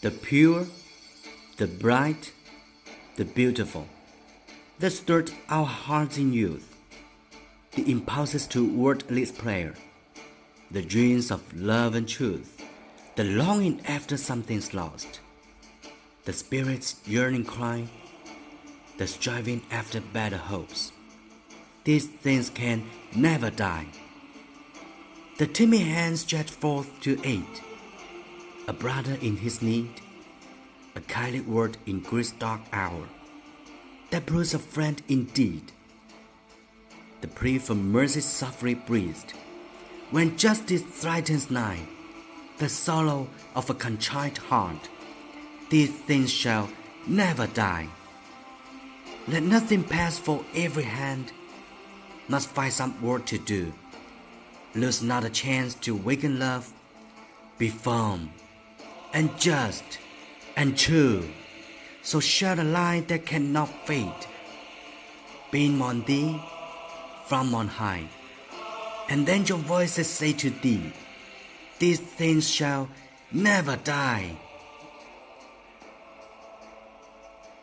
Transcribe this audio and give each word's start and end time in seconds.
the 0.00 0.10
pure, 0.12 0.64
the 1.56 1.66
bright, 1.66 2.32
the 3.16 3.24
beautiful, 3.24 3.88
that 4.78 4.92
stirred 4.92 5.32
our 5.48 5.66
hearts 5.66 6.16
in 6.16 6.32
youth, 6.32 6.76
the 7.72 7.90
impulses 7.90 8.46
to 8.46 8.64
wordless 8.64 9.32
prayer, 9.32 9.74
the 10.70 10.82
dreams 10.82 11.32
of 11.32 11.42
love 11.52 11.96
and 11.96 12.08
truth, 12.08 12.62
the 13.16 13.24
longing 13.24 13.80
after 13.86 14.16
something's 14.16 14.72
lost, 14.72 15.18
the 16.26 16.32
spirit's 16.32 16.94
yearning 17.04 17.44
cry, 17.44 17.84
the 18.98 19.06
striving 19.06 19.62
after 19.68 20.00
better 20.00 20.36
hopes. 20.36 20.92
These 21.82 22.06
things 22.06 22.50
can 22.50 22.84
never 23.16 23.50
die. 23.50 23.86
The 25.38 25.46
timid 25.48 25.80
hand 25.80 26.20
stretched 26.20 26.50
forth 26.50 27.00
to 27.00 27.18
aid, 27.24 27.46
a 28.68 28.72
brother 28.74 29.16
in 29.22 29.38
his 29.38 29.62
need, 29.62 29.88
a 30.94 31.00
kindly 31.00 31.40
word 31.40 31.78
in 31.86 32.00
grief's 32.00 32.32
dark 32.32 32.60
hour, 32.70 33.08
that 34.10 34.26
proves 34.26 34.52
a 34.52 34.58
friend 34.58 35.00
indeed. 35.08 35.72
The 37.22 37.28
plea 37.28 37.58
for 37.58 37.74
mercy 37.74 38.20
softly 38.20 38.74
breathed, 38.74 39.32
when 40.10 40.36
justice 40.36 40.82
threatens 40.82 41.50
nigh, 41.50 41.80
the 42.58 42.68
sorrow 42.68 43.28
of 43.54 43.70
a 43.70 43.74
contrite 43.74 44.36
heart. 44.36 44.90
These 45.70 45.90
things 45.90 46.30
shall 46.30 46.68
never 47.06 47.46
die. 47.46 47.88
Let 49.28 49.44
nothing 49.44 49.82
pass 49.82 50.18
for 50.18 50.44
every 50.54 50.82
hand 50.82 51.32
must 52.28 52.50
find 52.50 52.72
some 52.72 53.00
work 53.00 53.24
to 53.26 53.38
do. 53.38 53.72
Lose 54.74 55.02
not 55.02 55.24
a 55.24 55.30
chance 55.30 55.74
to 55.76 55.96
waken 55.96 56.38
love. 56.38 56.70
Be 57.56 57.68
firm 57.70 58.30
and 59.12 59.36
just 59.38 59.98
and 60.56 60.76
true. 60.76 61.24
So 62.02 62.20
share 62.20 62.56
the 62.56 62.64
light 62.64 63.08
that 63.08 63.26
cannot 63.26 63.68
fade. 63.86 64.26
Beam 65.50 65.80
on 65.82 66.02
thee 66.02 66.40
from 67.26 67.54
on 67.54 67.68
high. 67.68 68.08
And 69.08 69.26
then 69.26 69.46
your 69.46 69.58
voices 69.58 70.08
say 70.08 70.32
to 70.34 70.50
thee, 70.50 70.92
These 71.78 72.00
things 72.00 72.50
shall 72.50 72.88
never 73.32 73.76
die. 73.76 74.36